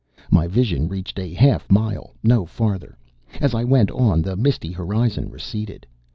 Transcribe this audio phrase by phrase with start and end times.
[0.31, 2.97] My vision reached a half mile, no farther.
[3.39, 5.85] As I went on, the misty horizon receded.